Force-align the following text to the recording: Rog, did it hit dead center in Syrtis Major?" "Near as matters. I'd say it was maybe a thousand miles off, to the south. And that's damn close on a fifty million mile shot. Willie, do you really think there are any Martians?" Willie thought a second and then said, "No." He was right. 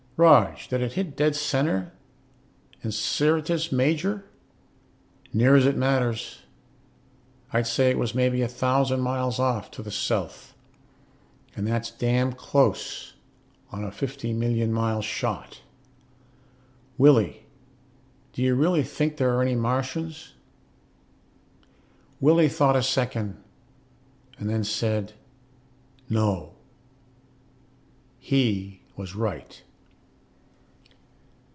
Rog, 0.17 0.55
did 0.69 0.81
it 0.83 0.93
hit 0.93 1.15
dead 1.17 1.35
center 1.35 1.93
in 2.83 2.91
Syrtis 2.91 3.71
Major?" 3.71 4.23
"Near 5.33 5.55
as 5.55 5.75
matters. 5.75 6.41
I'd 7.51 7.65
say 7.65 7.89
it 7.89 7.97
was 7.97 8.13
maybe 8.13 8.43
a 8.43 8.47
thousand 8.47 8.99
miles 9.01 9.39
off, 9.39 9.71
to 9.71 9.81
the 9.81 9.89
south. 9.89 10.55
And 11.55 11.65
that's 11.65 11.89
damn 11.89 12.33
close 12.33 13.15
on 13.71 13.83
a 13.83 13.91
fifty 13.91 14.31
million 14.31 14.71
mile 14.71 15.01
shot. 15.01 15.63
Willie, 16.99 17.47
do 18.33 18.43
you 18.43 18.53
really 18.53 18.83
think 18.83 19.17
there 19.17 19.35
are 19.35 19.41
any 19.41 19.55
Martians?" 19.55 20.35
Willie 22.19 22.47
thought 22.47 22.75
a 22.75 22.83
second 22.83 23.41
and 24.37 24.47
then 24.47 24.63
said, 24.63 25.13
"No." 26.11 26.51
He 28.19 28.81
was 28.95 29.15
right. 29.15 29.63